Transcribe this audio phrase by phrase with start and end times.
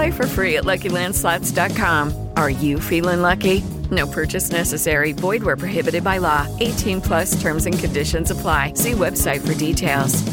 [0.00, 2.30] Play for free at LuckyLandSlots.com.
[2.34, 3.60] Are you feeling lucky?
[3.90, 5.12] No purchase necessary.
[5.12, 6.46] Void where prohibited by law.
[6.60, 8.72] 18 plus terms and conditions apply.
[8.76, 10.24] See website for details.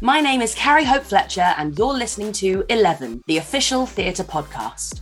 [0.00, 5.00] My name is Carrie Hope Fletcher, and you're listening to Eleven, the official theatre podcast.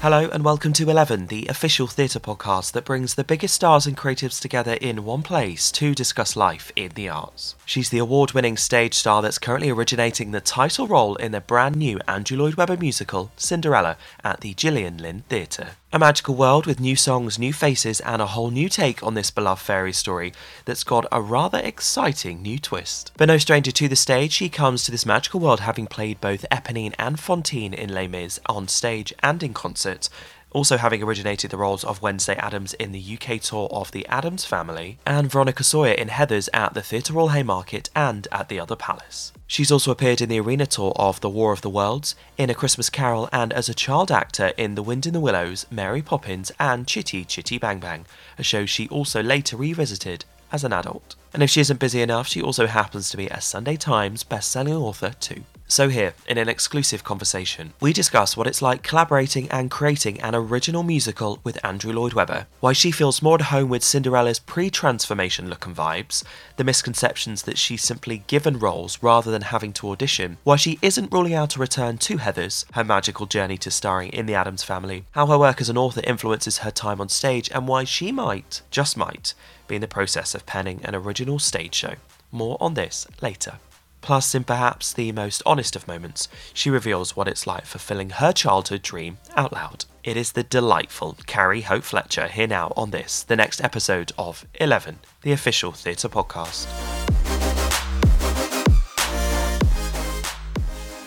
[0.00, 3.98] Hello and welcome to Eleven, the official theatre podcast that brings the biggest stars and
[3.98, 7.54] creatives together in one place to discuss life in the arts.
[7.66, 11.76] She's the award winning stage star that's currently originating the title role in the brand
[11.76, 15.72] new Andrew Lloyd Webber musical, Cinderella, at the Gillian Lynne Theatre.
[15.92, 19.32] A magical world with new songs, new faces, and a whole new take on this
[19.32, 20.32] beloved fairy story
[20.64, 23.10] that's got a rather exciting new twist.
[23.16, 26.46] But no stranger to the stage, she comes to this magical world having played both
[26.48, 30.08] Eponine and Fantine in Les Mis on stage and in concert,
[30.50, 34.44] also having originated the roles of Wednesday Addams in the UK tour of The Addams
[34.44, 38.76] Family, and Veronica Sawyer in Heathers at the Theatre Royal Haymarket and at the Other
[38.76, 39.32] Palace.
[39.46, 42.54] She's also appeared in the arena tour of The War of the Worlds, in A
[42.54, 46.52] Christmas Carol, and as a child actor in The Wind in the Willows, Mary Poppins,
[46.58, 48.06] and Chitty Chitty Bang Bang,
[48.38, 51.16] a show she also later revisited as an adult.
[51.32, 54.74] And if she isn't busy enough, she also happens to be a Sunday Times best-selling
[54.74, 55.44] author too.
[55.70, 60.34] So, here, in an exclusive conversation, we discuss what it's like collaborating and creating an
[60.34, 64.68] original musical with Andrew Lloyd Webber, why she feels more at home with Cinderella's pre
[64.68, 66.24] transformation look and vibes,
[66.56, 71.12] the misconceptions that she's simply given roles rather than having to audition, why she isn't
[71.12, 75.04] ruling out a return to Heathers, her magical journey to starring in The Addams Family,
[75.12, 78.62] how her work as an author influences her time on stage, and why she might,
[78.72, 79.34] just might,
[79.68, 81.94] be in the process of penning an original stage show.
[82.32, 83.60] More on this later.
[84.00, 88.32] Plus, in perhaps the most honest of moments, she reveals what it's like fulfilling her
[88.32, 89.84] childhood dream out loud.
[90.02, 94.46] It is the delightful Carrie Hope Fletcher here now on this, the next episode of
[94.54, 96.66] Eleven, the official theatre podcast.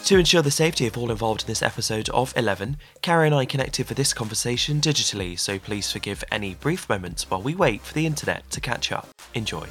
[0.05, 3.45] To ensure the safety of all involved in this episode of 11, Carrie and I
[3.45, 7.93] connected for this conversation digitally, so please forgive any brief moments while we wait for
[7.93, 9.07] the internet to catch up.
[9.33, 9.65] Enjoy.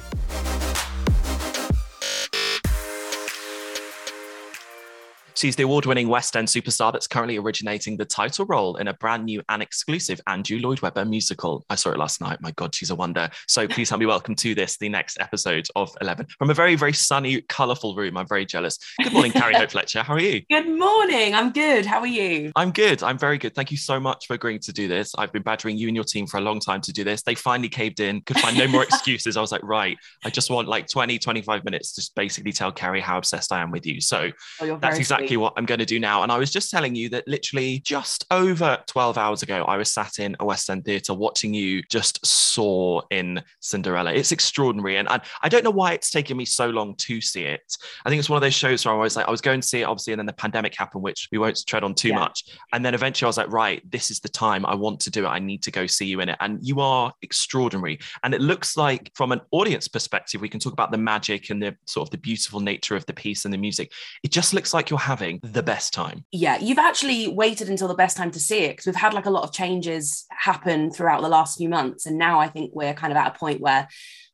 [5.35, 8.93] She's the award winning West End superstar that's currently originating the title role in a
[8.93, 11.65] brand new and exclusive Andrew Lloyd Webber musical.
[11.71, 12.39] I saw it last night.
[12.39, 13.29] My God, she's a wonder.
[13.47, 16.27] So please help me welcome to this, the next episode of 11.
[16.37, 18.15] From a very, very sunny, colourful room.
[18.15, 18.77] I'm very jealous.
[19.01, 20.03] Good morning, Carrie Hope Fletcher.
[20.03, 20.41] How are you?
[20.51, 21.33] Good morning.
[21.33, 21.85] I'm good.
[21.87, 22.51] How are you?
[22.55, 23.01] I'm good.
[23.01, 23.55] I'm very good.
[23.55, 25.13] Thank you so much for agreeing to do this.
[25.17, 27.23] I've been badgering you and your team for a long time to do this.
[27.23, 29.35] They finally caved in, could find no more excuses.
[29.35, 33.01] I was like, right, I just want like 20, 25 minutes to basically tell Carrie
[33.01, 33.99] how obsessed I am with you.
[33.99, 34.29] So
[34.61, 35.37] Oh, that's exactly sweet.
[35.37, 36.23] what I'm going to do now.
[36.23, 39.91] And I was just telling you that literally just over 12 hours ago, I was
[39.91, 44.13] sat in a West End theatre watching you just soar in Cinderella.
[44.13, 44.97] It's extraordinary.
[44.97, 47.75] And I, I don't know why it's taken me so long to see it.
[48.05, 49.67] I think it's one of those shows where I was like, I was going to
[49.67, 52.19] see it, obviously, and then the pandemic happened, which we won't tread on too Yeah.
[52.19, 52.43] much.
[52.73, 55.25] And then eventually I was like, right, this is the time I want to do
[55.25, 55.29] it.
[55.29, 56.37] I need to go see you in it.
[56.39, 57.99] And you are extraordinary.
[58.23, 61.61] And it looks like, from an audience perspective, we can talk about the magic and
[61.61, 63.91] the sort of the beautiful nature of the piece and the music.
[64.23, 66.25] It just looks like you're having the best time.
[66.31, 69.27] Yeah, you've actually waited until the best time to see it because we've had like
[69.27, 72.07] a lot of changes happen throughout the last few months.
[72.07, 73.87] And now I think we're kind of at a point where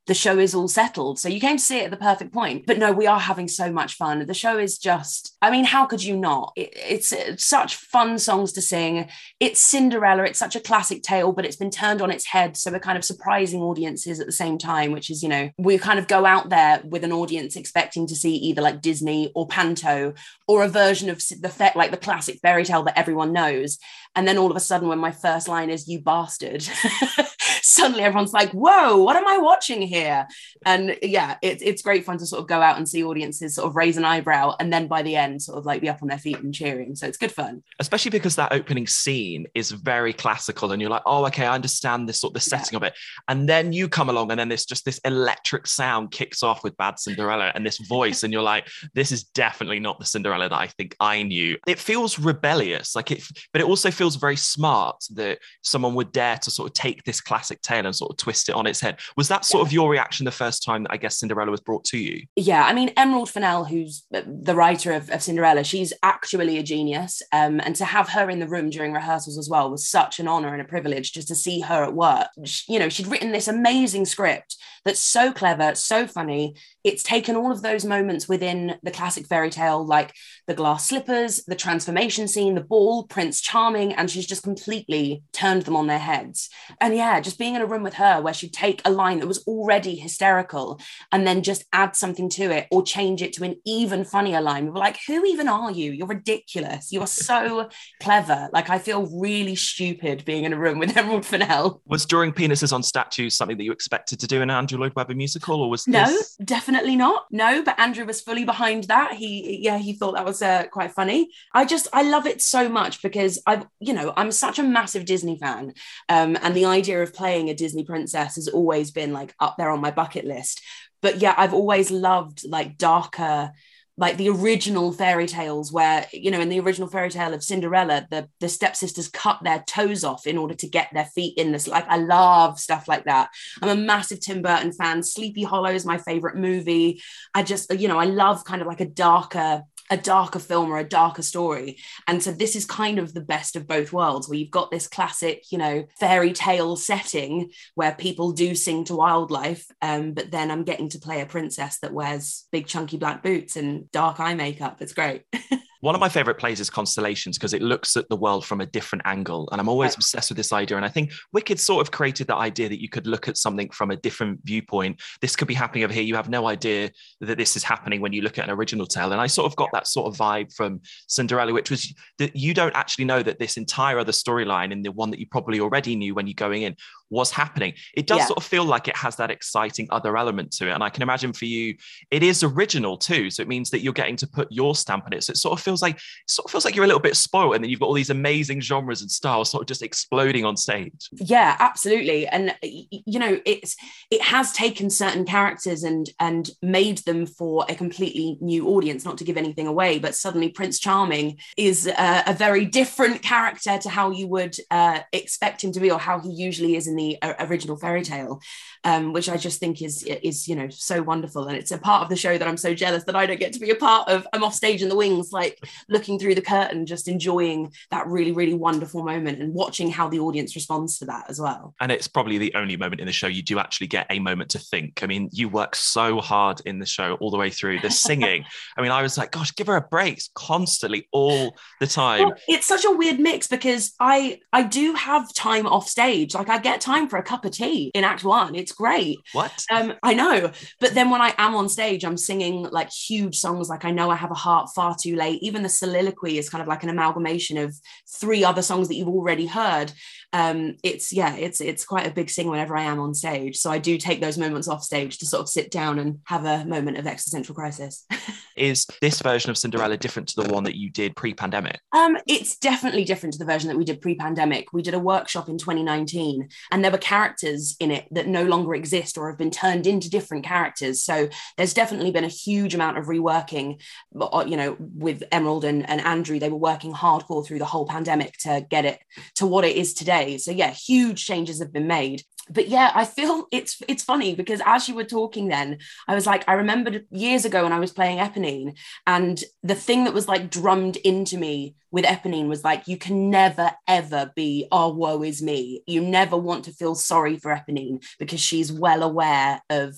[0.10, 1.20] the show is all settled.
[1.20, 2.66] So you came to see it at the perfect point.
[2.66, 4.26] But no, we are having so much fun.
[4.26, 6.52] The show is just, I mean, how could you not?
[6.56, 9.08] It, it's, it's such fun songs to sing.
[9.40, 10.24] It's Cinderella.
[10.24, 12.58] It's such a classic tale, but it's been turned on its head.
[12.58, 15.78] So we're kind of surprising audiences at the same time, which is, you know, we
[15.78, 19.48] kind of go out there with an audience expecting to see either like Disney or
[19.48, 20.16] Panto
[20.48, 23.78] or a version of the like the classic fairy tale that everyone knows.
[24.16, 26.68] And then all of a sudden, when my first line is "you bastard,"
[27.62, 30.28] suddenly everyone's like, "Whoa, what am I watching here?"
[30.66, 33.68] And yeah, it's it's great fun to sort of go out and see audiences sort
[33.68, 36.08] of raise an eyebrow, and then by the end, sort of like be up on
[36.08, 36.96] their feet and cheering.
[36.96, 37.64] So it's good fun.
[37.80, 42.08] Especially because that opening scene is very classical, and you're like, "Oh, okay, I understand
[42.08, 42.78] this sort of the setting yeah.
[42.78, 42.94] of it."
[43.28, 46.78] And then you come along, and then this just this electric sound kicks off with
[46.78, 50.60] Bad Cinderella and this voice, and you're like, "This is definitely not the Cinderella that
[50.60, 54.98] I think I knew." It feels rebellious, like it, but it also feels very smart
[55.12, 58.50] that someone would dare to sort of take this classic tale and sort of twist
[58.50, 59.00] it on its head.
[59.16, 61.84] Was that sort of your reaction the first time that I guess Cinderella was brought
[61.86, 62.26] to you?
[62.36, 67.22] Yeah, I mean, Emerald Fennell, who's the writer of, of Cinderella, she's actually a genius.
[67.32, 70.28] Um, and to have her in the room during rehearsals as well was such an
[70.28, 72.28] honor and a privilege just to see her at work.
[72.46, 76.56] She, you know, she'd written this amazing script that's so clever, so funny.
[76.84, 80.14] It's taken all of those moments within the classic fairy tale, like
[80.48, 85.64] the glass slippers, the transformation scene, the ball, Prince Charming, and she's just completely turned
[85.64, 86.50] them on their heads.
[86.80, 89.28] And yeah, just being in a room with her where she'd take a line that
[89.28, 90.80] was already hysterical
[91.12, 94.66] and then just add something to it or change it to an even funnier line.
[94.66, 95.92] We were like, who even are you?
[95.92, 96.94] You're ridiculous.
[96.94, 97.70] You are so
[98.02, 98.50] clever.
[98.54, 101.82] Like, I feel really stupid being in a room with Emerald Fennell.
[101.86, 104.94] Was drawing penises on statues something that you expected to do in an Andrew Lloyd
[104.96, 106.36] Webber musical, or was no, this...
[106.38, 107.26] definitely not.
[107.32, 109.14] No, but Andrew was fully behind that.
[109.14, 111.30] He, yeah, he thought that was uh, quite funny.
[111.54, 115.06] I just, I love it so much because I've, you know, I'm such a massive
[115.06, 115.74] Disney fan.
[116.10, 119.70] Um, and the idea of playing a Disney princess has always been like up there
[119.70, 120.62] on my bucket list.
[121.02, 123.52] But yeah, I've always loved like darker,
[124.00, 128.08] like the original fairy tales where you know in the original fairy tale of cinderella
[128.10, 131.68] the the stepsisters cut their toes off in order to get their feet in this
[131.68, 133.30] like i love stuff like that.
[133.62, 135.04] I'm a massive tim burton fan.
[135.04, 137.02] Sleepy hollow is my favorite movie.
[137.34, 140.78] I just you know i love kind of like a darker a darker film or
[140.78, 141.78] a darker story.
[142.08, 144.88] And so this is kind of the best of both worlds, where you've got this
[144.88, 150.52] classic, you know, fairy tale setting where people do sing to wildlife, um, but then
[150.52, 154.36] I'm getting to play a princess that wears big chunky black boots and dark eye
[154.36, 154.82] makeup.
[154.82, 155.24] It's great.
[155.82, 158.66] One of my favorite plays is Constellations because it looks at the world from a
[158.66, 159.48] different angle.
[159.52, 160.76] And I'm always obsessed with this idea.
[160.76, 163.70] And I think Wicked sort of created that idea that you could look at something
[163.70, 165.02] from a different viewpoint.
[165.22, 166.04] This could be happening over here.
[166.04, 166.92] You have no idea
[167.22, 169.14] that this is happening when you look at an original tale.
[169.14, 172.54] And I sort of got that sort of vibe from Cinderella, which was that you
[172.54, 175.96] don't actually know that this entire other storyline and the one that you probably already
[175.96, 176.76] knew when you're going in
[177.10, 177.74] was happening.
[177.96, 178.26] It does yeah.
[178.26, 180.74] sort of feel like it has that exciting other element to it.
[180.74, 181.76] And I can imagine for you,
[182.12, 183.30] it is original too.
[183.30, 185.24] So it means that you're getting to put your stamp on it.
[185.24, 187.56] So it sort of feels like sort of feels like you're a little bit spoiled
[187.56, 190.58] and then you've got all these amazing genres and styles sort of just exploding on
[190.58, 191.10] stage.
[191.14, 192.28] Yeah, absolutely.
[192.28, 193.76] And you know, it's
[194.12, 199.18] it has taken certain characters and and made them for a completely new audience, not
[199.18, 203.90] to give anything away, but suddenly Prince Charming is a, a very different character to
[203.90, 207.18] how you would uh, expect him to be or how he usually is in the
[207.40, 208.42] original fairy tale
[208.84, 212.04] um, which I just think is is you know so wonderful, and it's a part
[212.04, 214.08] of the show that I'm so jealous that I don't get to be a part
[214.08, 214.26] of.
[214.32, 218.32] I'm off stage in the wings, like looking through the curtain, just enjoying that really
[218.32, 221.74] really wonderful moment and watching how the audience responds to that as well.
[221.82, 224.50] And it's probably the only moment in the show you do actually get a moment
[224.52, 225.04] to think.
[225.04, 227.80] I mean, you work so hard in the show all the way through.
[227.80, 228.46] The singing,
[228.78, 232.30] I mean, I was like, gosh, give her a break constantly all the time.
[232.30, 236.34] Well, it's such a weird mix because I I do have time off stage.
[236.34, 238.56] Like I get time for a cup of tea in Act One.
[238.56, 239.20] It's it's great.
[239.34, 239.66] What?
[239.72, 240.52] Um, I know.
[240.80, 244.10] But then when I am on stage, I'm singing like huge songs like I Know
[244.12, 245.42] I Have a Heart Far Too Late.
[245.42, 247.76] Even the soliloquy is kind of like an amalgamation of
[248.08, 249.92] three other songs that you've already heard.
[250.34, 253.58] Um, it's yeah, it's it's quite a big thing whenever I am on stage.
[253.58, 256.46] So I do take those moments off stage to sort of sit down and have
[256.46, 258.06] a moment of existential crisis.
[258.56, 261.80] is this version of Cinderella different to the one that you did pre-pandemic?
[261.94, 264.74] Um, it's definitely different to the version that we did pre-pandemic.
[264.74, 268.76] We did a workshop in 2019 and there were characters in it that no longer
[268.76, 271.02] exist or have been turned into different characters.
[271.04, 273.82] So there's definitely been a huge amount of reworking.
[274.20, 277.86] Uh, you know, with Emerald and, and Andrew, they were working hardcore through the whole
[277.86, 279.00] pandemic to get it
[279.36, 280.19] to what it is today.
[280.38, 284.62] So yeah, huge changes have been made but yeah, I feel it's it's funny because
[284.66, 287.94] as you were talking then, I was like, I remembered years ago when I was
[287.94, 292.88] playing Eponine, and the thing that was like drummed into me with Eponine was like,
[292.88, 295.84] you can never ever be, oh, woe is me.
[295.88, 299.96] You never want to feel sorry for Eponine because she's well aware of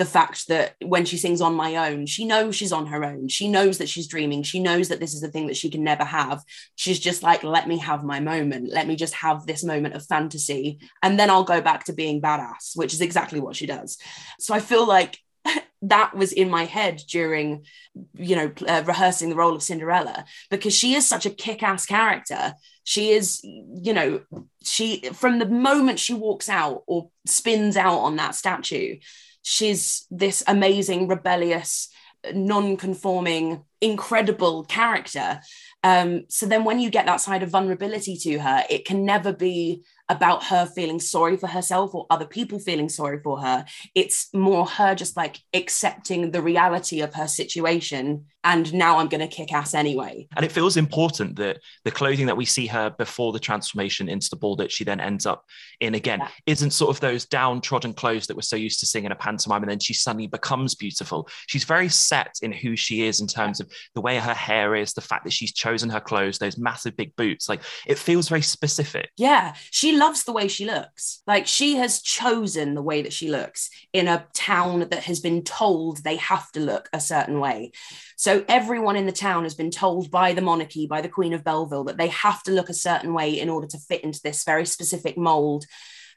[0.00, 3.28] the fact that when she sings on my own, she knows she's on her own.
[3.28, 4.42] She knows that she's dreaming.
[4.42, 6.42] She knows that this is the thing that she can never have.
[6.74, 8.70] She's just like, let me have my moment.
[8.72, 10.78] Let me just have this moment of fantasy.
[11.02, 13.98] And then I'll go back to being badass, which is exactly what she does.
[14.38, 15.18] So I feel like
[15.82, 17.66] that was in my head during
[18.14, 22.52] you know uh, rehearsing the role of cinderella because she is such a kick-ass character
[22.84, 24.20] she is you know
[24.62, 28.96] she from the moment she walks out or spins out on that statue
[29.42, 31.88] she's this amazing, rebellious,
[32.34, 35.40] non conforming, incredible character.
[35.82, 39.32] Um, so then when you get that side of vulnerability to her, it can never
[39.32, 43.64] be about her feeling sorry for herself or other people feeling sorry for her.
[43.94, 48.26] It's more her just like accepting the reality of her situation.
[48.42, 50.26] And now I'm going to kick ass anyway.
[50.34, 54.30] And it feels important that the clothing that we see her before the transformation into
[54.30, 55.44] the ball that she then ends up
[55.78, 56.28] in again yeah.
[56.46, 59.62] isn't sort of those downtrodden clothes that we're so used to seeing in a pantomime.
[59.62, 61.28] And then she suddenly becomes beautiful.
[61.46, 64.94] She's very set in who she is in terms of the way her hair is,
[64.94, 67.48] the fact that she's chosen her clothes, those massive big boots.
[67.48, 69.10] Like it feels very specific.
[69.18, 69.54] Yeah.
[69.70, 71.22] She loves the way she looks.
[71.26, 75.44] Like she has chosen the way that she looks in a town that has been
[75.44, 77.70] told they have to look a certain way.
[78.16, 81.44] So everyone in the town has been told by the monarchy, by the Queen of
[81.44, 84.42] Belleville, that they have to look a certain way in order to fit into this
[84.44, 85.66] very specific mold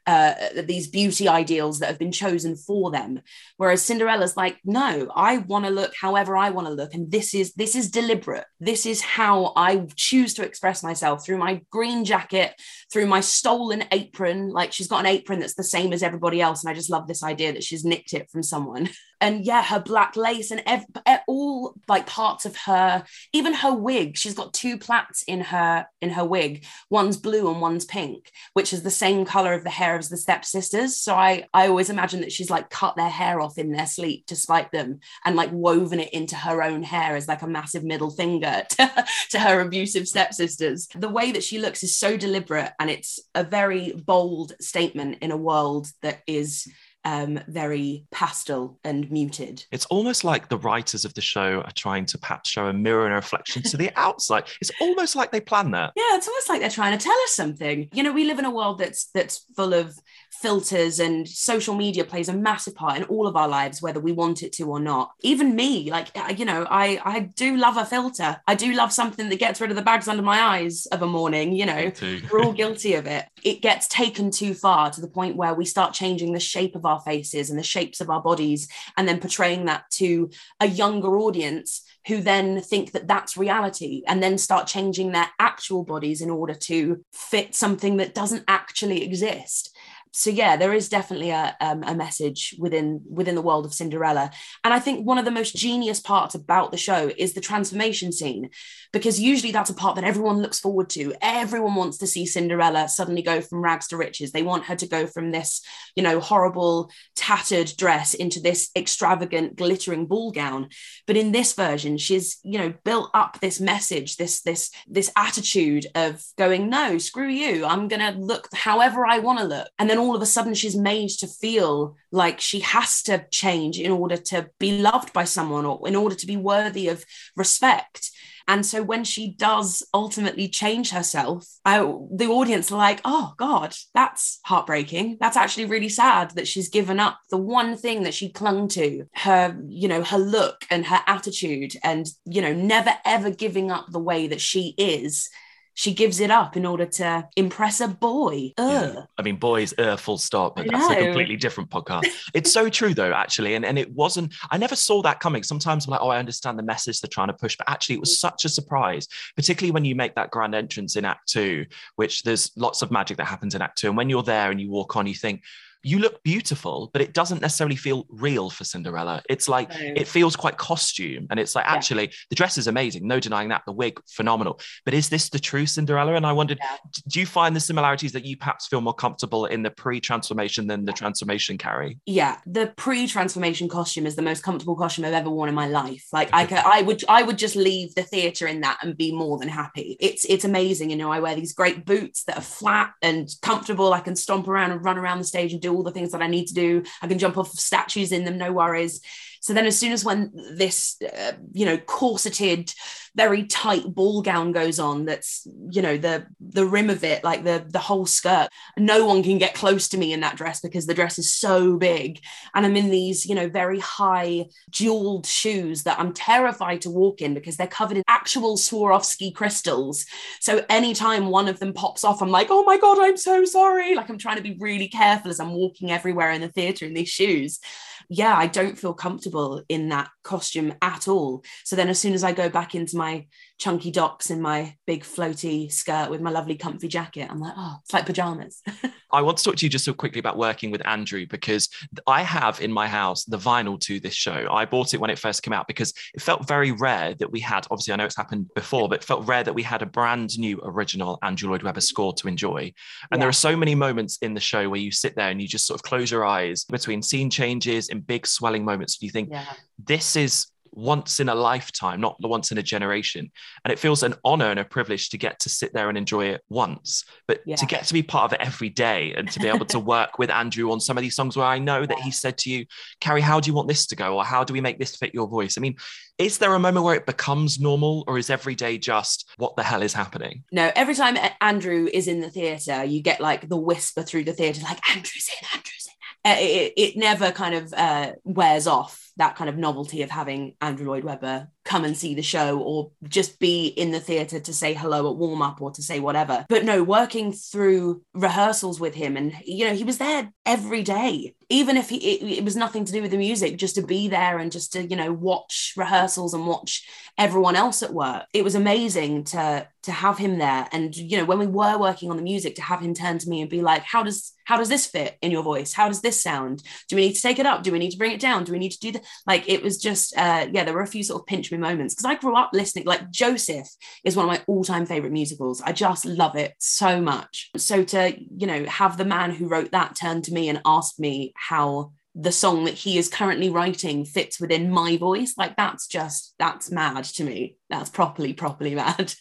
[0.06, 0.34] uh,
[0.64, 3.20] these beauty ideals that have been chosen for them.
[3.56, 7.34] Whereas Cinderella's like, no, I want to look however I want to look, and this
[7.34, 8.44] is this is deliberate.
[8.60, 12.60] This is how I choose to express myself through my green jacket,
[12.92, 14.50] through my stolen apron.
[14.50, 17.08] Like she's got an apron that's the same as everybody else, and I just love
[17.08, 18.90] this idea that she's nicked it from someone.
[19.20, 20.84] And yeah, her black lace and ev-
[21.26, 24.18] all like parts of her, even her wig.
[24.18, 26.66] She's got two plaits in her in her wig.
[26.90, 30.16] One's blue and one's pink, which is the same color of the hair as the
[30.16, 30.96] stepsisters.
[30.96, 34.26] So I I always imagine that she's like cut their hair off in their sleep
[34.26, 37.84] to spite them and like woven it into her own hair as like a massive
[37.84, 40.88] middle finger to, to her abusive stepsisters.
[40.94, 45.30] The way that she looks is so deliberate and it's a very bold statement in
[45.30, 46.68] a world that is
[47.04, 49.64] um, very pastel and muted.
[49.70, 53.04] It's almost like the writers of the show are trying to perhaps show a mirror
[53.04, 54.44] and a reflection to the outside.
[54.60, 55.92] It's almost like they plan that.
[55.96, 57.88] Yeah, it's almost like they're trying to tell us something.
[57.92, 59.98] You know, we live in a world that's that's full of
[60.40, 64.12] filters and social media plays a massive part in all of our lives whether we
[64.12, 65.12] want it to or not.
[65.22, 68.40] Even me like you know i i do love a filter.
[68.46, 71.06] I do love something that gets rid of the bags under my eyes of a
[71.06, 71.92] morning you know.
[72.30, 73.26] We're all guilty of it.
[73.42, 76.84] It gets taken too far to the point where we start changing the shape of
[76.84, 81.16] our faces and the shapes of our bodies and then portraying that to a younger
[81.16, 86.30] audience who then think that that's reality and then start changing their actual bodies in
[86.30, 89.73] order to fit something that doesn't actually exist
[90.16, 94.30] so yeah, there is definitely a, um, a message within within the world of Cinderella,
[94.62, 98.12] and I think one of the most genius parts about the show is the transformation
[98.12, 98.50] scene,
[98.92, 101.12] because usually that's a part that everyone looks forward to.
[101.20, 104.30] Everyone wants to see Cinderella suddenly go from rags to riches.
[104.30, 105.62] They want her to go from this,
[105.96, 110.68] you know, horrible tattered dress into this extravagant glittering ball gown.
[111.08, 115.88] But in this version, she's you know built up this message, this this this attitude
[115.96, 120.03] of going, no, screw you, I'm gonna look however I want to look, and then
[120.04, 124.16] all of a sudden she's made to feel like she has to change in order
[124.16, 127.04] to be loved by someone or in order to be worthy of
[127.36, 128.10] respect.
[128.46, 133.74] And so when she does ultimately change herself, I, the audience are like, oh God,
[133.94, 135.16] that's heartbreaking.
[135.18, 139.06] That's actually really sad that she's given up the one thing that she clung to
[139.14, 143.86] her, you know, her look and her attitude, and, you know, never ever giving up
[143.90, 145.30] the way that she is
[145.74, 148.52] she gives it up in order to impress a boy.
[148.58, 149.02] Yeah.
[149.18, 150.56] I mean, boys, uh, full stop.
[150.56, 152.06] But that's a completely different podcast.
[152.32, 153.54] it's so true, though, actually.
[153.54, 155.42] And, and it wasn't, I never saw that coming.
[155.42, 157.56] Sometimes I'm like, oh, I understand the message they're trying to push.
[157.56, 161.04] But actually, it was such a surprise, particularly when you make that grand entrance in
[161.04, 161.66] Act Two,
[161.96, 163.88] which there's lots of magic that happens in Act Two.
[163.88, 165.42] And when you're there and you walk on, you think,
[165.84, 169.22] you look beautiful, but it doesn't necessarily feel real for Cinderella.
[169.28, 169.76] It's like No.
[169.96, 171.26] it feels quite costume.
[171.30, 171.74] And it's like, Yeah.
[171.74, 173.62] actually, the dress is amazing, no denying that.
[173.66, 174.60] The wig, phenomenal.
[174.84, 176.14] But is this the true Cinderella?
[176.14, 176.76] And I wondered, Yeah.
[177.08, 180.84] do you find the similarities that you perhaps feel more comfortable in the pre-transformation than
[180.84, 181.98] the transformation Carrie?
[182.06, 186.04] yeah the pre-transformation costume is the most comfortable costume i've ever worn in my life
[186.12, 189.12] like i could i would i would just leave the theater in that and be
[189.14, 192.42] more than happy it's it's amazing you know i wear these great boots that are
[192.42, 195.82] flat and comfortable i can stomp around and run around the stage and do all
[195.82, 196.82] the things that i need to do.
[197.02, 199.00] I can jump off of statues in them no worries
[199.44, 202.72] so then as soon as when this uh, you know corseted
[203.14, 207.44] very tight ball gown goes on that's you know the the rim of it like
[207.44, 208.48] the the whole skirt
[208.78, 211.76] no one can get close to me in that dress because the dress is so
[211.76, 212.20] big.
[212.54, 217.20] And i'm in these you know very high jeweled shoes that i'm terrified to walk
[217.20, 220.06] in because they're covered in actual swarovski crystals.
[220.40, 223.94] So anytime one of them pops off i'm like oh my god i'm so sorry.
[223.94, 226.94] Like i'm trying to be really careful as i'm walking everywhere in the theater in
[226.94, 227.60] these shoes
[228.08, 231.44] yeah, I don't feel comfortable in that costume at all.
[231.64, 233.26] So then, as soon as I go back into my
[233.58, 237.76] chunky docks in my big floaty skirt with my lovely comfy jacket, I'm like, oh,
[237.82, 238.62] it's like pajamas.
[239.12, 241.68] I want to talk to you just so quickly about working with Andrew because
[242.06, 244.46] I have in my house the vinyl to this show.
[244.50, 247.40] I bought it when it first came out because it felt very rare that we
[247.40, 249.86] had, obviously, I know it's happened before, but it felt rare that we had a
[249.86, 252.72] brand new original Andrew Lloyd Webber score to enjoy.
[253.12, 255.46] And there are so many moments in the show where you sit there and you
[255.46, 258.98] just sort of close your eyes between scene changes in big swelling moments.
[258.98, 259.44] Do You think, yeah.
[259.78, 263.30] this is once in a lifetime, not the once in a generation.
[263.64, 266.26] And it feels an honor and a privilege to get to sit there and enjoy
[266.26, 267.56] it once, but Yeah.
[267.56, 270.18] to get to be part of it every day and to be able to work
[270.18, 272.66] with Andrew on some of these songs where I know that he said to you,
[273.00, 274.16] Carrie, how do you want this to go?
[274.16, 275.56] Or how do we make this fit your voice?
[275.56, 275.76] I mean,
[276.18, 279.62] is there a moment where it becomes normal or is every day just what the
[279.62, 280.44] hell is happening?
[280.52, 284.32] No, every time Andrew is in the theatre, you get like the whisper through the
[284.32, 286.30] theatre, like, Andrew's in, Andrew's in.
[286.30, 290.56] Uh, It, it never kind of uh, wears off that kind of novelty of having
[290.60, 294.52] Andrew Lloyd Webber come and see the show or just be in the theatre to
[294.52, 296.44] say hello at warm up or to say whatever.
[296.48, 301.34] But no, working through rehearsals with him, and you know, he was there every day,
[301.48, 304.08] even if he, it, it was nothing to do with the music, just to be
[304.08, 308.24] there and just to, you know, watch rehearsals and watch everyone else at work.
[308.32, 310.66] It was amazing to to have him there.
[310.72, 313.28] And you know, when we were working on the music, to have him turn to
[313.28, 315.72] me and be like, How does how does this fit in your voice?
[315.72, 316.62] How does this sound?
[316.88, 317.62] Do we need to take it up?
[317.62, 318.44] Do we need to bring it down?
[318.44, 319.04] Do we need to do that?
[319.26, 321.94] Like it was just uh yeah, there were a few sort of pinch me moments
[321.94, 323.68] because I grew up listening, like Joseph
[324.04, 325.62] is one of my all-time favorite musicals.
[325.62, 327.50] I just love it so much.
[327.56, 330.98] So to, you know, have the man who wrote that turn to me and ask
[330.98, 335.88] me how the song that he is currently writing fits within my voice like that's
[335.88, 339.12] just that's mad to me that's properly properly mad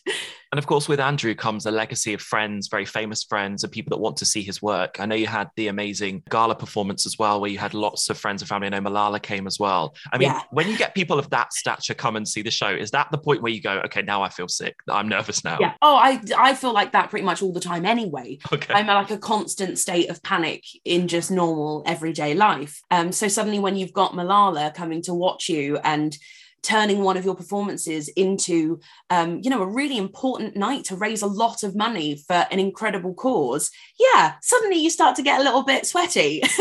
[0.53, 3.89] And of course, with Andrew comes a legacy of friends, very famous friends, and people
[3.89, 4.97] that want to see his work.
[4.99, 8.19] I know you had the amazing gala performance as well, where you had lots of
[8.19, 8.67] friends and family.
[8.67, 9.95] I know Malala came as well.
[10.11, 10.41] I mean, Yeah.
[10.51, 13.17] when you get people of that stature come and see the show, is that the
[13.17, 14.75] point where you go, okay, now I feel sick?
[14.87, 15.57] I'm nervous now.
[15.59, 18.75] yeah oh i i feel like that pretty much all the time anyway Okay.
[18.75, 22.79] I'm like a constant state of panic in just normal everyday life.
[22.91, 26.15] Um, so suddenly, when you've got Malala coming to watch you and
[26.63, 31.21] turning one of your performances into, um, you know, a really important night to raise
[31.21, 35.43] a lot of money for an incredible cause, yeah, suddenly you start to get a
[35.43, 36.41] little bit sweaty.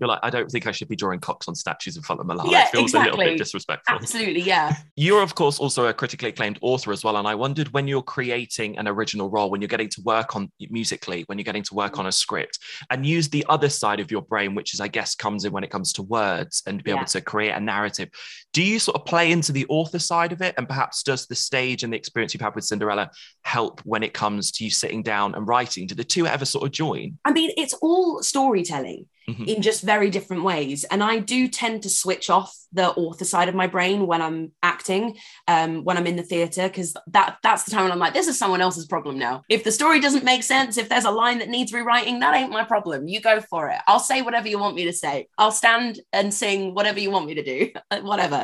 [0.00, 2.26] You're like, I don't think I should be drawing cocks on statues in front of
[2.28, 2.52] Malala.
[2.52, 3.24] Yeah, it feels a little exactly.
[3.32, 3.96] bit disrespectful.
[3.96, 4.76] Absolutely, yeah.
[4.94, 7.16] You're, of course, also a critically acclaimed author as well.
[7.16, 10.52] And I wondered when you're creating an original role, when you're getting to work on
[10.70, 14.12] musically, when you're getting to work on a script, and use the other side of
[14.12, 16.90] your brain, which is, I guess, comes in when it comes to words and be
[16.92, 16.98] Yeah.
[16.98, 18.08] able to create a narrative.
[18.52, 20.54] Do you sort of play into the author side of it?
[20.56, 23.10] And perhaps does the stage and the experience you've had with Cinderella
[23.42, 25.86] help when it comes to you sitting down and writing?
[25.86, 27.18] Do the two ever sort of join?
[27.24, 29.46] I mean, it's all storytelling Mhm.
[29.56, 30.84] in just very different ways.
[30.84, 34.52] And I do tend to switch off the author side of my brain when I'm
[34.62, 38.14] acting, um, when I'm in the theatre, because that that's the time when I'm like,
[38.14, 39.42] this is someone else's problem now.
[39.50, 42.50] If the story doesn't make sense, if there's a line that needs rewriting, that ain't
[42.50, 43.06] my problem.
[43.06, 43.78] You go for it.
[43.86, 45.28] I'll say whatever you want me to say.
[45.36, 47.70] I'll stand and sing whatever you want me to do,
[48.02, 48.37] whatever.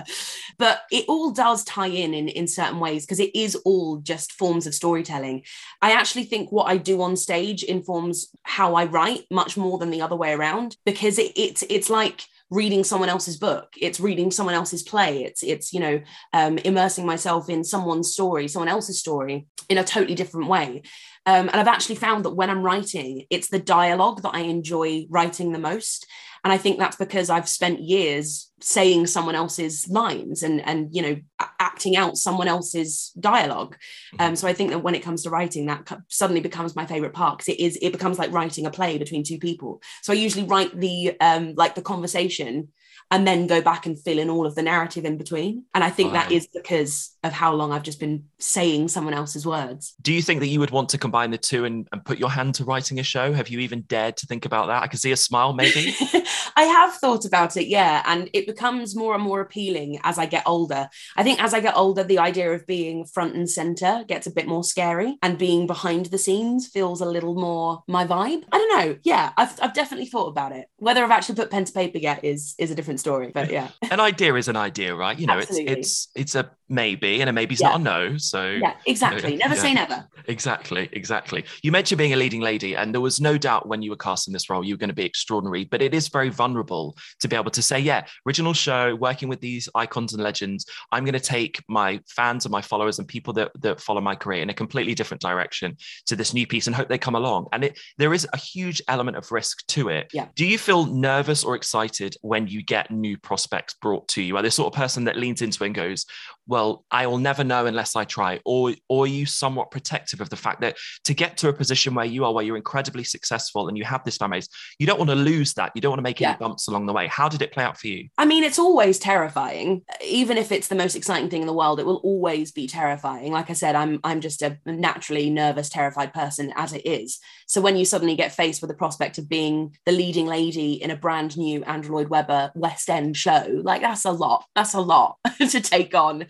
[0.59, 4.33] But it all does tie in in, in certain ways because it is all just
[4.33, 5.43] forms of storytelling.
[5.83, 9.91] I actually think what I do on stage informs how I write much more than
[9.91, 13.73] the other way around because it, it's it's like reading someone else's book.
[13.81, 15.25] It's reading someone else's play.
[15.25, 16.01] It's it's you know
[16.33, 20.83] um, immersing myself in someone's story someone else's story in a totally different way
[21.27, 25.07] um, and i've actually found that when i'm writing it's the dialogue that i enjoy
[25.09, 26.07] writing the most.
[26.43, 31.03] And i think that's because i've spent years saying someone else's lines and and you
[31.03, 31.17] know
[31.59, 33.77] acting out someone else's dialogue.
[34.15, 34.23] Mm-hmm.
[34.23, 37.15] um so i think that when it comes to writing that suddenly becomes my favorite
[37.15, 39.81] part because it is it becomes like writing a play between two people.
[40.03, 42.69] So i usually write the um like the conversation
[43.11, 45.65] and then go back and fill in all of the narrative in between.
[45.75, 46.29] And I think right.
[46.29, 49.95] that is because of how long I've just been saying someone else's words.
[50.03, 52.31] Do you think that you would want to combine the two and, and put your
[52.31, 53.33] hand to writing a show?
[53.33, 54.83] Have you even dared to think about that?
[54.83, 55.95] I can see a smile, maybe.
[56.57, 58.03] I have thought about it, yeah.
[58.07, 60.89] And it becomes more and more appealing as I get older.
[61.17, 64.31] I think as I get older, the idea of being front and center gets a
[64.31, 68.45] bit more scary, and being behind the scenes feels a little more my vibe.
[68.53, 68.97] I don't know.
[69.03, 70.67] Yeah, I've, I've definitely thought about it.
[70.77, 73.31] Whether I've actually put pen to paper yet is is a different story.
[73.33, 75.19] But yeah, an idea is an idea, right?
[75.19, 75.73] You know, Absolutely.
[75.73, 77.69] it's it's it's a maybe and a maybe's yeah.
[77.69, 78.17] not a no.
[78.17, 79.33] So yeah, exactly.
[79.33, 79.61] Know, never yeah.
[79.61, 80.09] say never.
[80.27, 81.45] Exactly, exactly.
[81.63, 84.27] You mentioned being a leading lady, and there was no doubt when you were cast
[84.27, 85.65] in this role you were going to be extraordinary.
[85.65, 89.41] But it is very vulnerable to be able to say, yeah, original show, working with
[89.41, 90.67] these icons and legends.
[90.93, 94.15] I'm going to take my fans and my followers and people that that follow my
[94.15, 97.49] career in a completely different direction to this new piece, and hope they come along.
[97.53, 100.11] And it there is a huge element of risk to it.
[100.13, 100.29] Yeah.
[100.35, 104.37] Do you feel nervous or excited when you get new prospects brought to you?
[104.37, 106.07] Are the sort of person that leans into it and goes,
[106.47, 106.54] well,
[106.91, 110.37] I will never know unless I try, or or are you somewhat protective of the
[110.37, 113.77] fact that to get to a position where you are, where you're incredibly successful and
[113.77, 115.73] you have this fan base, you don't want to lose that.
[115.75, 116.31] You don't want to make yeah.
[116.31, 117.07] any bumps along the way.
[117.07, 118.09] How did it play out for you?
[118.19, 119.83] I mean, it's always terrifying.
[120.05, 123.33] Even if it's the most exciting thing in the world, it will always be terrifying.
[123.33, 127.19] Like I said, I'm I'm just a naturally nervous, terrified person as it is.
[127.47, 130.91] So when you suddenly get faced with the prospect of being the leading lady in
[130.91, 134.45] a brand new Andrew Lloyd Webber West End show, like that's a lot.
[134.55, 136.27] That's a lot to take on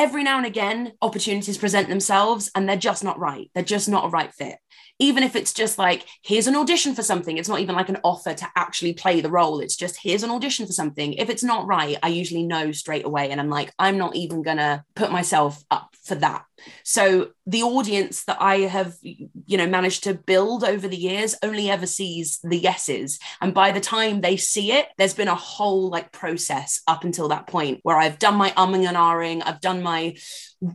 [0.00, 3.50] every now and again opportunities present themselves and they're just not right.
[3.54, 4.56] They're just not a right fit.
[4.98, 7.36] Even if it's just like here's an audition for something.
[7.36, 9.60] It's not even like an offer to actually play the role.
[9.60, 11.12] It's just here's an audition for something.
[11.12, 14.42] If it's not right i usually know straight away and i'm like i'm not even
[14.42, 16.44] gonna put myself up for that
[16.84, 21.70] so the audience that I have, you know, managed to build over the years only
[21.70, 23.18] ever sees the yeses.
[23.40, 27.28] And by the time they see it, there's been a whole like process up until
[27.28, 30.16] that point where I've done my umming and ahhing, I've done my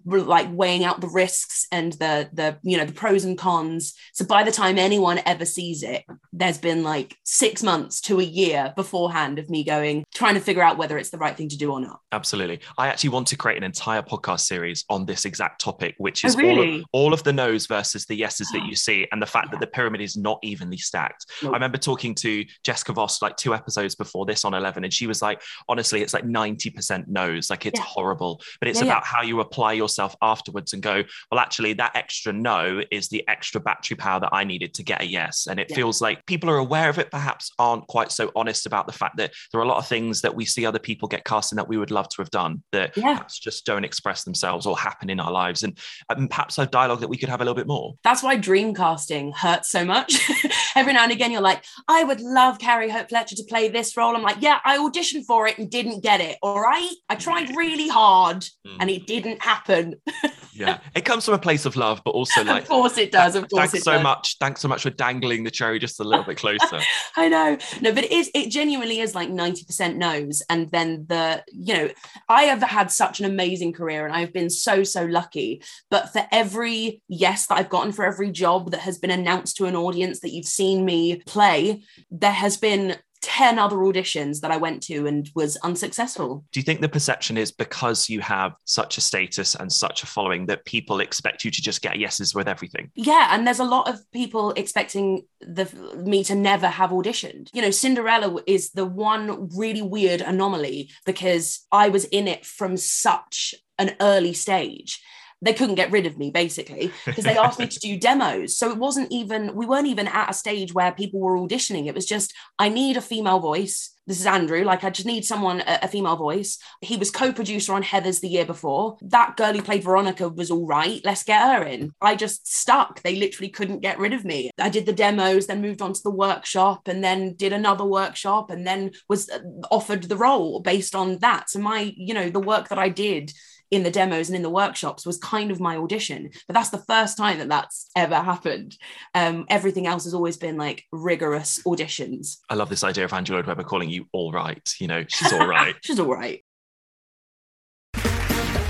[0.06, 4.26] like weighing out the risks and the the you know the pros and cons so
[4.26, 8.74] by the time anyone ever sees it there's been like six months to a year
[8.76, 11.72] beforehand of me going trying to figure out whether it's the right thing to do
[11.72, 15.62] or not absolutely i actually want to create an entire podcast series on this exact
[15.62, 16.70] topic which oh, is oh, really?
[16.72, 19.48] all, of, all of the no's versus the yeses that you see and the fact
[19.48, 19.52] yeah.
[19.52, 21.54] that the pyramid is not evenly stacked nope.
[21.54, 25.06] i remember talking to jessica vosk like two episodes before this on 11 and she
[25.06, 27.86] was like honestly it's like 90% no's like it's yeah.
[27.86, 31.96] horrible but it's yeah, about how you apply yourself afterwards and go, well, actually, that
[31.96, 35.48] extra no is the extra battery power that I needed to get a yes.
[35.50, 35.76] And it yeah.
[35.76, 39.18] feels like people are aware of it, perhaps aren't quite so honest about the fact
[39.18, 41.58] that there are a lot of things that we see other people get cast in
[41.58, 43.14] that we would love to have done that yeah.
[43.14, 45.64] perhaps just don't express themselves or happen in our lives.
[45.64, 45.78] And,
[46.10, 47.94] and perhaps a dialogue that we could have a little bit more.
[48.04, 50.14] That's why dream casting hurts so much.
[50.76, 53.96] Every now and again, you're like, I would love Carrie Hope Fletcher to play this
[53.98, 54.16] role.
[54.16, 56.38] I'm like, yeah, I auditioned for it and didn't get it.
[56.42, 56.92] All right.
[57.10, 58.78] I tried really hard mm.
[58.80, 62.64] and it didn't happen yeah, it comes from a place of love, but also like,
[62.64, 63.36] of course it does.
[63.36, 64.04] Of course, thanks it so does.
[64.04, 64.38] much.
[64.40, 66.80] Thanks so much for dangling the cherry just a little bit closer.
[67.16, 68.30] I know, no, but it is.
[68.34, 71.90] It genuinely is like ninety percent no's, and then the you know,
[72.30, 75.62] I have had such an amazing career, and I've been so so lucky.
[75.90, 79.66] But for every yes that I've gotten, for every job that has been announced to
[79.66, 84.58] an audience that you've seen me play, there has been 10 other auditions that I
[84.58, 86.46] went to and was unsuccessful.
[86.52, 90.08] Do you think the perception is because you have such a status and such a
[90.08, 92.92] following that people expect you to just get yeses with everything?
[92.96, 95.66] Yeah, and there's a lot of people expecting the
[95.98, 97.50] me to never have auditioned.
[97.54, 102.78] You know, Cinderella is the one really weird anomaly because I was in it from
[102.78, 105.02] such an early stage
[105.46, 108.58] they couldn't get rid of me basically because they asked me to do demos.
[108.58, 111.86] So it wasn't even, we weren't even at a stage where people were auditioning.
[111.86, 113.92] It was just, I need a female voice.
[114.08, 114.64] This is Andrew.
[114.64, 116.60] Like, I just need someone, a, a female voice.
[116.82, 118.98] He was co producer on Heathers the year before.
[119.02, 121.02] That girl who played Veronica was all right.
[121.04, 121.92] Let's get her in.
[122.02, 123.02] I just stuck.
[123.02, 124.52] They literally couldn't get rid of me.
[124.60, 128.52] I did the demos, then moved on to the workshop, and then did another workshop,
[128.52, 129.40] and then was uh,
[129.72, 131.50] offered the role based on that.
[131.50, 133.32] So, my, you know, the work that I did
[133.72, 136.30] in the demos and in the workshops was kind of my audition.
[136.48, 138.78] But that's the first time that that's ever happened.
[139.14, 142.38] Um, everything else has always been like rigorous auditions.
[142.50, 144.74] I love this idea of Andrew Lloyd Webber calling you all right.
[144.80, 145.76] You know, she's all right.
[145.84, 146.44] she's all right.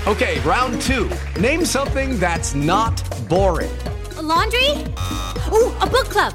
[0.06, 1.10] Okay, round two.
[1.40, 2.94] Name something that's not
[3.28, 3.76] boring.
[4.16, 4.70] A laundry?
[5.52, 6.34] Ooh, a book club.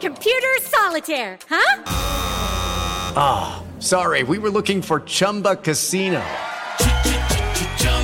[0.00, 1.82] Computer solitaire, huh?
[3.16, 3.62] Ah.
[3.82, 6.22] Sorry, we were looking for Chumba Casino.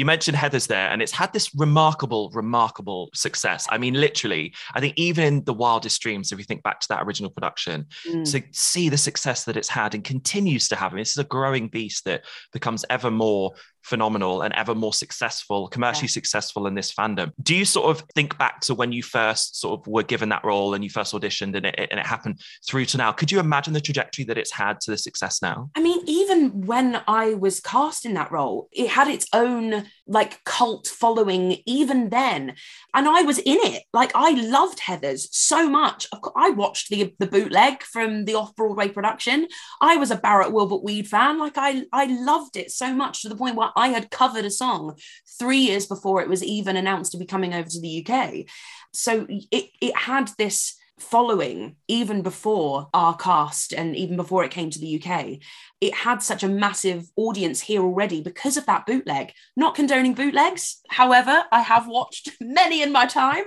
[0.00, 3.66] You mentioned Heathers there, and it's had this remarkable, remarkable success.
[3.68, 6.88] I mean, literally, I think even in the wildest dreams, if you think back to
[6.88, 8.24] that original production, Mm.
[8.32, 10.92] to see the success that it's had and continues to have.
[10.92, 14.92] I mean, this is a growing beast that becomes ever more phenomenal and ever more
[14.92, 17.32] successful, commercially successful in this fandom.
[17.42, 20.44] Do you sort of think back to when you first sort of were given that
[20.44, 23.12] role and you first auditioned and it, and it happened through to now?
[23.12, 25.70] Could you imagine the trajectory that it's had to the success now?
[25.76, 30.42] I mean, even when I was cast in that role, it had its own like
[30.44, 32.54] cult following even then.
[32.94, 33.84] And I was in it.
[33.92, 36.06] Like I loved Heathers so much.
[36.36, 39.46] I watched the the bootleg from the off-Broadway production.
[39.80, 41.38] I was a Barrett Wilbert Weed fan.
[41.38, 44.50] Like I I loved it so much to the point where I had covered a
[44.50, 44.96] song
[45.38, 48.46] three years before it was even announced to be coming over to the UK.
[48.92, 54.70] So it it had this following even before our cast and even before it came
[54.70, 55.38] to the UK.
[55.80, 59.32] It had such a massive audience here already because of that bootleg.
[59.56, 63.44] Not condoning bootlegs, however, I have watched many in my time.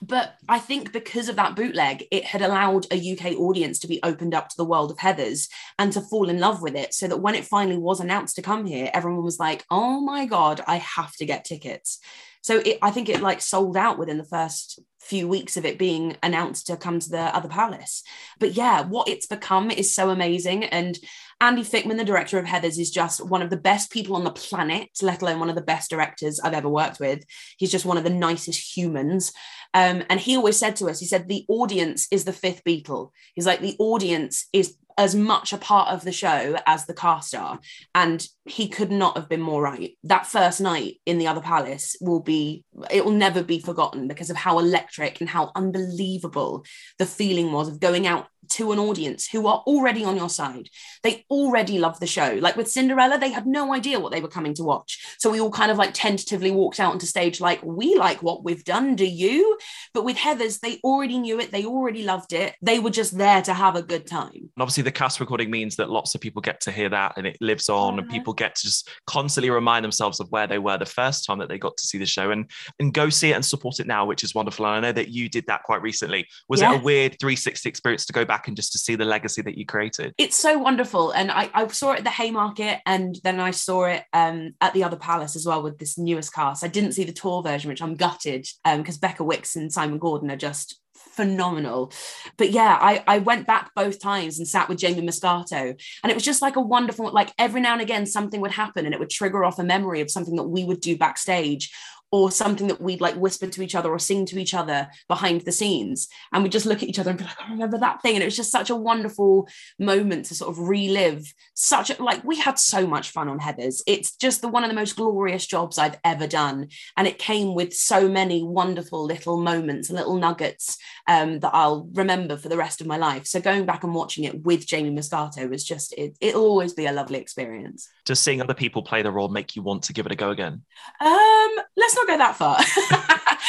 [0.00, 4.00] But I think because of that bootleg, it had allowed a UK audience to be
[4.02, 6.94] opened up to the world of Heathers and to fall in love with it.
[6.94, 10.26] So that when it finally was announced to come here, everyone was like, oh my
[10.26, 11.98] God, I have to get tickets.
[12.46, 15.78] So it, I think it like sold out within the first few weeks of it
[15.78, 18.02] being announced to come to the other palace.
[18.38, 20.64] But yeah, what it's become is so amazing.
[20.64, 20.98] And
[21.40, 24.30] Andy Fickman, the director of Heathers, is just one of the best people on the
[24.30, 27.24] planet, let alone one of the best directors I've ever worked with.
[27.58, 29.32] He's just one of the nicest humans.
[29.74, 33.10] Um, and he always said to us, he said, the audience is the fifth Beatle.
[33.34, 37.34] He's like, the audience is as much a part of the show as the cast
[37.34, 37.60] are.
[37.94, 39.96] And he could not have been more right.
[40.04, 44.30] That first night in the other palace will be, it will never be forgotten because
[44.30, 46.64] of how electric and how unbelievable
[46.98, 50.68] the feeling was of going out to an audience who are already on your side.
[51.02, 52.38] They already love the show.
[52.40, 55.04] Like with Cinderella, they had no idea what they were coming to watch.
[55.18, 58.44] So we all kind of like tentatively walked out onto stage, like, we like what
[58.44, 58.96] we've done.
[58.96, 59.58] Do you?
[59.94, 61.50] But with Heathers, they already knew it.
[61.50, 62.54] They already loved it.
[62.62, 64.30] They were just there to have a good time.
[64.34, 67.26] And obviously, the cast recording means that lots of people get to hear that and
[67.26, 68.12] it lives on, and uh-huh.
[68.12, 71.48] people get to just constantly remind themselves of where they were the first time that
[71.48, 74.04] they got to see the show and, and go see it and support it now,
[74.04, 74.66] which is wonderful.
[74.66, 76.26] And I know that you did that quite recently.
[76.48, 76.74] Was Yeah.
[76.74, 79.56] it a weird 360 experience to go back and just to see the legacy that
[79.56, 80.14] you created?
[80.18, 81.10] It's so wonderful.
[81.10, 84.74] And I, I saw it at the Haymarket and then I saw it um, at
[84.74, 86.64] the other palace as well with this newest cast.
[86.64, 90.30] I didn't see the tour version, which I'm gutted because Becca Wicks and Simon Gordon
[90.30, 90.80] are just
[91.16, 91.92] phenomenal.
[92.36, 95.80] But yeah, I, I went back both times and sat with Jamie Muscato.
[96.02, 98.84] And it was just like a wonderful, like every now and again, something would happen
[98.84, 101.72] and it would trigger off a memory of something that we would do backstage
[102.12, 105.40] or something that we'd like whisper to each other or sing to each other behind
[105.42, 106.08] the scenes.
[106.32, 108.14] And we'd just look at each other and be like, I remember that thing.
[108.14, 112.22] And it was just such a wonderful moment to sort of relive such a, like
[112.24, 113.82] we had so much fun on Heathers.
[113.86, 116.68] It's just the one of the most glorious jobs I've ever done.
[116.96, 122.36] And it came with so many wonderful little moments, little nuggets um, that I'll remember
[122.36, 123.26] for the rest of my life.
[123.26, 126.86] So going back and watching it with Jamie Muscato was just, it, it'll always be
[126.86, 127.88] a lovely experience.
[128.04, 130.30] Does seeing other people play the role make you want to give it a go
[130.30, 130.62] again?
[131.00, 132.58] Um, let's not go that far.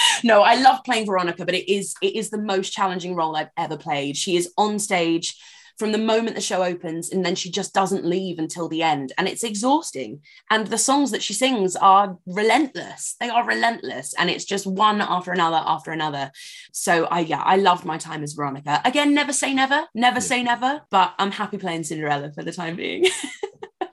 [0.23, 3.49] no, I love playing Veronica, but it is it is the most challenging role I've
[3.57, 4.17] ever played.
[4.17, 5.36] She is on stage
[5.77, 9.13] from the moment the show opens and then she just doesn't leave until the end
[9.17, 10.21] and it's exhausting.
[10.49, 13.15] And the songs that she sings are relentless.
[13.19, 16.31] They are relentless and it's just one after another after another.
[16.71, 18.81] So i yeah i loved my time as veronica.
[18.86, 22.75] Again never say never never say never but i'm happy playing cinderella for the time
[22.75, 23.05] being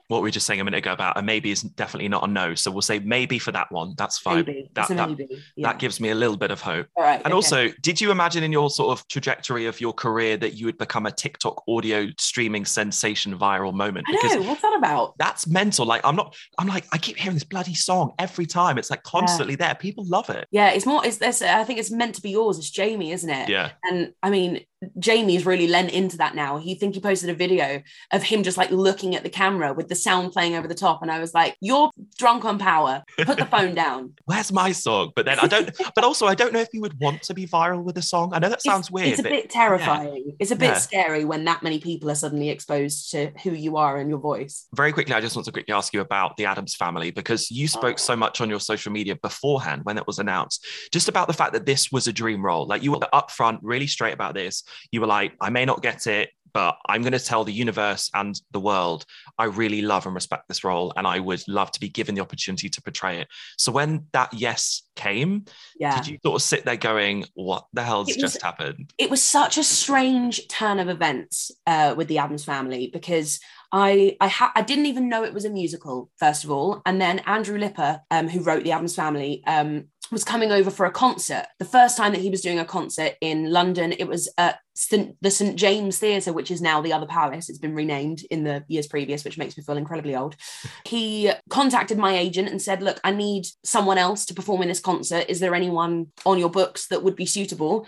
[0.07, 2.27] What we were just saying a minute ago about a maybe is definitely not a
[2.27, 2.55] no.
[2.55, 3.95] So we'll say maybe for that one.
[3.97, 4.45] That's fine.
[4.45, 4.69] Maybe.
[4.73, 5.67] That, that, maybe, yeah.
[5.69, 6.87] that gives me a little bit of hope.
[6.95, 7.33] All right, And okay.
[7.33, 10.77] also, did you imagine in your sort of trajectory of your career that you would
[10.77, 14.05] become a TikTok audio streaming sensation viral moment?
[14.07, 15.85] i know what's that about that's mental.
[15.85, 18.77] Like I'm not, I'm like, I keep hearing this bloody song every time.
[18.77, 19.75] It's like constantly there.
[19.75, 20.47] People love it.
[20.51, 21.05] Yeah, it's more.
[21.05, 21.41] It's this.
[21.41, 22.57] I think it's meant to be yours.
[22.57, 23.49] It's Jamie, isn't it?
[23.49, 23.71] Yeah.
[23.83, 24.65] And I mean,
[24.99, 26.57] Jamie's really lent into that now.
[26.57, 29.87] He think he posted a video of him just like looking at the camera with
[29.87, 33.03] the sound playing over the top, and I was like, "You're drunk on power.
[33.17, 35.11] Put the phone down." Where's my song?
[35.15, 37.45] But then I don't, but also I don't know if you would want to be
[37.47, 38.33] viral with a song.
[38.33, 39.09] I know that sounds weird.
[39.09, 40.35] It's a bit terrifying.
[40.39, 40.77] It's a bit Yeah.
[40.77, 44.65] scary when that many people are suddenly exposed to who you are and your voice.
[44.75, 47.67] very quickly, I just want to quickly ask you about the Addams family because you
[47.67, 51.33] spoke so much on your social media beforehand when it was announced, just about the
[51.33, 52.65] fact that this was a dream role.
[52.65, 54.63] Like you were upfront, really straight about this.
[54.91, 56.29] You were like, I may not get it.
[56.53, 59.03] but I'm going to tell the universe and the world
[59.37, 62.21] I really love and respect this role, and I would love to be given the
[62.21, 63.27] opportunity to portray it.
[63.57, 65.43] So when that yes came,
[65.77, 65.97] Yeah.
[65.97, 69.21] did you sort of sit there going, "What the hell's was- just happened?" it was
[69.21, 73.41] such a strange turn of events uh, with the Addams family because
[73.73, 77.01] I I, ha- I didn't even know it was a musical first of all, and
[77.01, 80.91] then Andrew Lippa, um, who wrote the Addams Family, um, was coming over for a
[80.91, 81.45] concert.
[81.59, 85.15] The first time that he was doing a concert in London, it was at St-
[85.21, 87.49] the St James Theatre, which is now the Other Palace.
[87.49, 90.35] It's been renamed in the years previous, which makes me feel incredibly old.
[90.85, 94.79] He contacted my agent and said, "Look, I need someone else to perform in this
[94.79, 95.25] concert.
[95.27, 97.87] Is there anyone on your books that would be suitable?"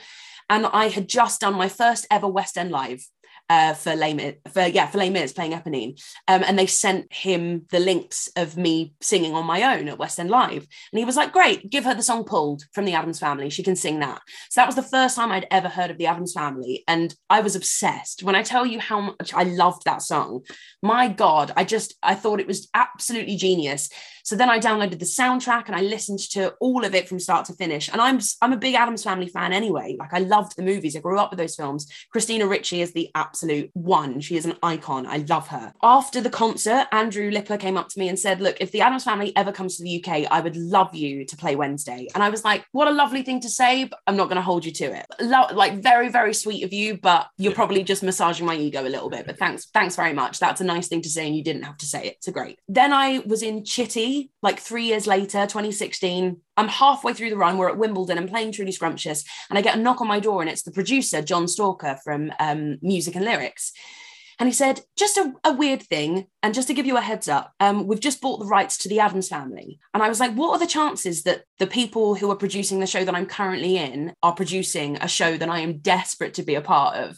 [0.50, 3.06] and I had just done my first ever West End live
[3.50, 7.66] uh, for Les for yeah for Les Mis playing Eponine, um, and they sent him
[7.72, 11.16] the links of me singing on my own at West End Live, and he was
[11.16, 13.50] like, "Great, give her the song Pulled from the Addams Family.
[13.50, 16.08] She can sing that." So that was the first time I'd ever heard of the
[16.08, 18.24] Addams Family, and I was obsessed.
[18.24, 20.42] When I tell you how much I loved that song,
[20.82, 23.90] my God, I just I thought it was absolutely genius.
[24.28, 27.46] So then I downloaded the soundtrack and I listened to all of it from start
[27.46, 27.88] to finish.
[27.88, 29.96] And I'm I'm a big Addams Family fan anyway.
[29.98, 30.98] Like I loved the movies.
[30.98, 31.88] I grew up with those films.
[32.12, 34.20] Christina Ricci is the absolute one.
[34.20, 35.08] She is an icon.
[35.08, 35.72] I love her.
[35.82, 39.06] After the concert, Andrew Lippa came up to me and said, "Look, if the Addams
[39.06, 42.28] Family ever comes to the UK, I would love you to play Wednesday." And I
[42.28, 44.74] was like, "What a lovely thing to say, but I'm not going to hold you
[44.74, 48.58] to it." Lo- like very very sweet of you, but you're probably just massaging my
[48.58, 49.26] ego a little bit.
[49.26, 50.40] But thanks thanks very much.
[50.40, 52.18] That's a nice thing to say, and you didn't have to say it.
[52.20, 52.60] So great.
[52.68, 56.42] Then I was in Chitty like three years later, 2016.
[56.58, 57.58] I'm halfway through the run.
[57.58, 58.18] We're at Wimbledon.
[58.18, 60.72] I'm playing Truly Scrumptious, and I get a knock on my door, and it's the
[60.72, 63.72] producer, John Stalker from um, Music and Lyrics.
[64.40, 67.28] And he said, just a, a weird thing, and just to give you a heads
[67.28, 69.80] up, um, we've just bought the rights to the Addams family.
[69.94, 72.86] And I was like, what are the chances that the people who are producing the
[72.86, 76.54] show that I'm currently in are producing a show that I am desperate to be
[76.54, 77.18] a part of?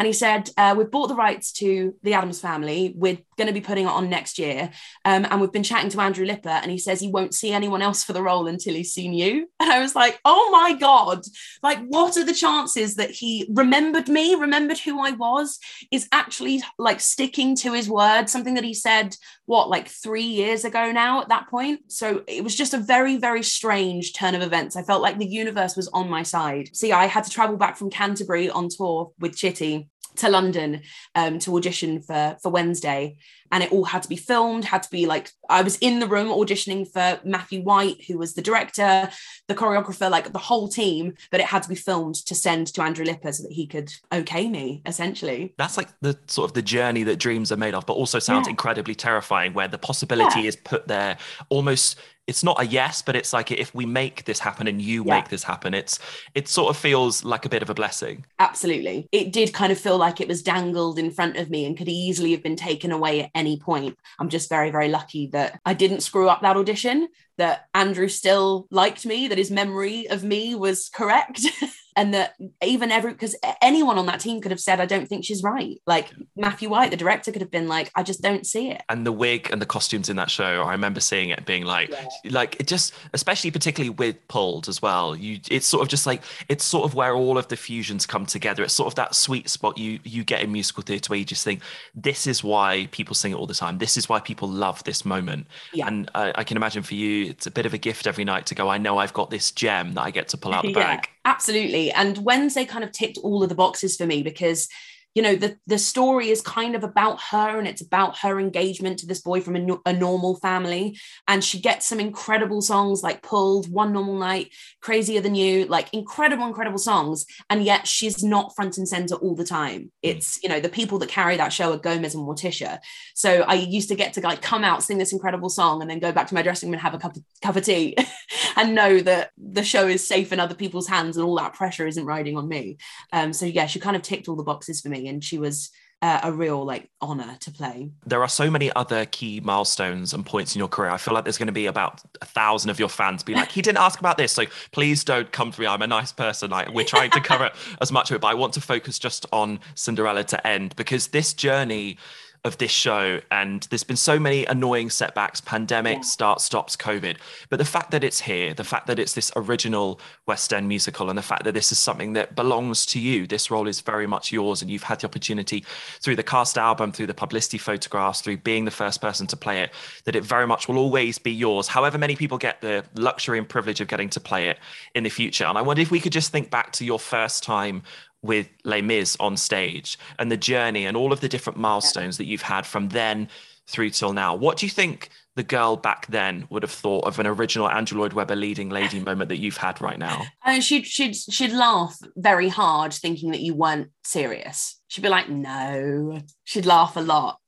[0.00, 2.94] And he said, uh, We've bought the rights to the Addams family.
[2.96, 4.70] We're going to be putting it on next year.
[5.06, 7.80] Um, and we've been chatting to Andrew Lippa, and he says he won't see anyone
[7.80, 9.48] else for the role until he's seen you.
[9.60, 11.22] And I was like, Oh my God.
[11.62, 15.58] Like, what are the chances that he remembered me, remembered who I was,
[15.90, 20.64] is actually like sticking to his word, something that he said, what, like three years
[20.64, 21.92] ago now at that point?
[21.92, 24.76] So it was just a very, very strange turn of events.
[24.76, 26.74] I felt like the universe was on my side.
[26.74, 29.88] See, I had to travel back from Canterbury on tour with Chitty
[30.20, 30.82] to London
[31.14, 33.16] um, to audition for for Wednesday,
[33.52, 34.64] and it all had to be filmed.
[34.64, 38.34] Had to be like I was in the room auditioning for Matthew White, who was
[38.34, 39.10] the director,
[39.48, 41.14] the choreographer, like the whole team.
[41.30, 43.92] But it had to be filmed to send to Andrew Lippa so that he could
[44.12, 45.54] okay me, essentially.
[45.58, 48.46] That's like the sort of the journey that dreams are made of, but also sounds
[48.46, 48.50] Yeah.
[48.52, 50.46] incredibly terrifying where the possibility Yeah.
[50.48, 51.98] is put there almost
[52.30, 55.16] it's not a yes, but it's like if we make this happen and you Yeah.
[55.16, 55.98] make this happen, it's
[56.34, 58.24] it sort of feels like a bit of a blessing.
[58.38, 59.08] Absolutely.
[59.10, 61.88] It did kind of feel like it was dangled in front of me and could
[61.88, 63.98] easily have been taken away at any point.
[64.20, 68.68] I'm just very, very lucky that I didn't screw up that audition, that Andrew still
[68.70, 71.40] liked me, that his memory of me was correct.
[71.96, 75.24] And that even every because anyone on that team could have said, I don't think
[75.24, 75.80] she's right.
[75.86, 78.82] Like Matthew White, the director, could have been like, I just don't see it.
[78.88, 81.92] And the wig and the costumes in that show, I remember seeing it being like,
[82.24, 85.16] like it just, especially particularly with pulled as well.
[85.16, 88.26] You, it's sort of just like it's sort of where all of the fusions come
[88.26, 88.62] together.
[88.62, 91.44] It's sort of that sweet spot you you get in musical theatre where you just
[91.44, 91.60] think
[91.94, 93.78] this is why people sing it all the time.
[93.78, 95.46] This is why people love this moment.
[95.72, 95.88] Yeah.
[95.88, 98.46] And I, I can imagine for you, it's a bit of a gift every night
[98.46, 98.68] to go.
[98.68, 101.08] I know I've got this gem that I get to pull out the bag.
[101.24, 101.90] Absolutely.
[101.92, 104.68] And Wednesday kind of ticked all of the boxes for me because
[105.14, 109.00] you know the the story is kind of about her and it's about her engagement
[109.00, 110.96] to this boy from a, a normal family.
[111.26, 115.92] And she gets some incredible songs like pulled one normal night crazier than you like
[115.92, 117.26] incredible incredible songs.
[117.48, 119.90] And yet she's not front and center all the time.
[120.02, 122.78] It's you know the people that carry that show are gomez and morticia.
[123.14, 125.98] So i used to get to like come out sing this incredible song and then
[125.98, 127.96] go back to my dressing room and have a cup of, cup of tea
[128.56, 131.86] and know that the show is safe in other people's hands and all that pressure
[131.86, 132.76] isn't riding on me.
[133.12, 135.70] Um so yeah she kind of ticked all the boxes for me and she was
[136.02, 140.24] uh, a real like honor to play there are so many other key milestones and
[140.24, 140.90] points in your career.
[140.90, 143.50] I feel like there's going to be about a thousand of your fans be like,
[143.50, 144.32] he didn't ask about this.
[144.32, 145.66] So please don't come to me.
[145.66, 146.50] I'm a nice person.
[146.50, 149.26] Like we're trying to cover as much of it, but I want to focus just
[149.32, 151.98] on Cinderella to end because this journey
[152.44, 157.18] of this show and there's been so many annoying setbacks pandemic start stops covid.
[157.50, 161.10] But the fact that it's here the fact that it's this original west end musical
[161.10, 164.06] and the fact that this is something that belongs to you this role is very
[164.06, 165.64] much yours and you've had the opportunity
[166.00, 169.60] through the cast album through the publicity photographs through being the first person to play
[169.60, 169.70] it
[170.04, 173.48] that it very much will always be yours however many people get the luxury and
[173.48, 174.58] privilege of getting to play it
[174.94, 175.44] in the future.
[175.44, 177.82] And i wonder if we could just think back to your first time
[178.22, 182.26] with Les Mis on stage and the journey and all of the different milestones that
[182.26, 183.28] you've had from then
[183.66, 184.34] through till now.
[184.34, 188.00] What do you think the girl back then would have thought of an original Andrew
[188.00, 190.22] Lloyd Webber leading lady moment that you've had right now?
[190.44, 194.80] Uh, she'd she'd she'd laugh very hard, thinking that you weren't serious.
[194.88, 197.38] She'd be like, "No." She'd laugh a lot,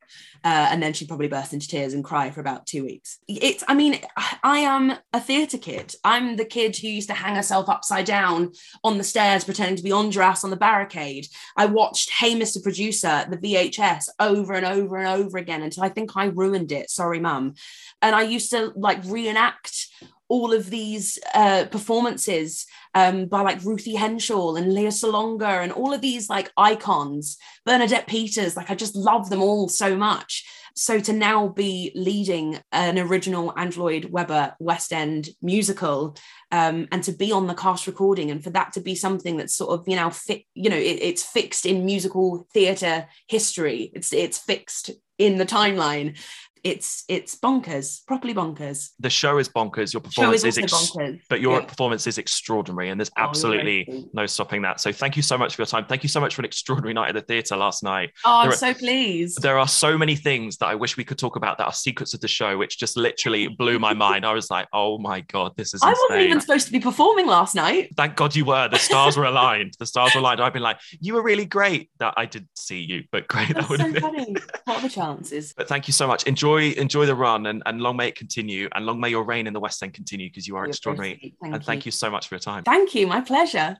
[0.44, 3.18] uh, and then she'd probably burst into tears and cry for about two weeks.
[3.28, 3.98] It's, I mean,
[4.42, 5.94] I am a theatre kid.
[6.04, 8.52] I'm the kid who used to hang herself upside down
[8.82, 11.26] on the stairs pretending to be Enjolras on the barricade.
[11.56, 12.62] I watched Hey Mr.
[12.62, 16.90] Producer, the VHS, over and over and over again until I think I ruined it.
[16.90, 17.54] Sorry, mum.
[18.00, 19.88] And I used to like reenact
[20.32, 22.64] all of these uh, performances
[22.94, 28.06] um, by like Ruthie Henshall and Lea Salonga and all of these like icons, Bernadette
[28.06, 28.56] Peters.
[28.56, 30.46] Like I just love them all so much.
[30.74, 36.16] So to now be leading an original Andrew Lloyd Webber West End musical,
[36.50, 39.54] um, and to be on the cast recording, and for that to be something that's
[39.54, 43.92] sort of you know fit, you know, it, it's fixed in musical theatre history.
[43.94, 46.16] It's it's fixed in the timeline
[46.64, 48.90] it's it's bonkers, properly bonkers.
[49.00, 49.92] The show is bonkers.
[49.92, 51.20] Your performance is, is ex- bonkers.
[51.28, 51.66] but your yeah.
[51.66, 54.80] performance is extraordinary, and there's oh, absolutely no stopping that.
[54.80, 55.86] So thank you so much for your time.
[55.86, 58.10] Thank you so much for an extraordinary night at the theatre last night.
[58.24, 59.42] Oh, I'm are, so pleased.
[59.42, 62.14] There are so many things that I wish we could talk about that are secrets
[62.14, 64.24] of the show, which just literally blew my mind.
[64.24, 65.82] I was like, oh my god, this is.
[65.82, 67.90] I wasn't even supposed to be performing last night.
[67.96, 68.68] Thank God you were.
[68.68, 69.74] The stars were aligned.
[69.80, 70.40] The stars were aligned.
[70.40, 71.90] I've been like, you were really great.
[71.98, 73.48] That I did see you, but great.
[73.54, 74.36] That's that would so funny.
[74.64, 75.52] What are the chances?
[75.56, 76.24] But thank you so much.
[76.24, 79.24] Enjoy enjoy the run run and, and long may it continue and long may your
[79.24, 81.34] reign in the West End continue because you are You're extraordinary.
[81.40, 81.66] Thank and you.
[81.66, 82.64] thank you so much for your time.
[82.64, 83.06] Thank you.
[83.06, 83.78] My pleasure.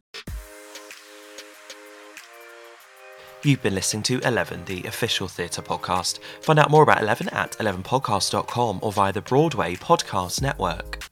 [3.44, 6.20] You've been listening to 11, the official theatre podcast.
[6.42, 11.11] Find out more about 11 at 11podcast.com or via the Broadway Podcast Network.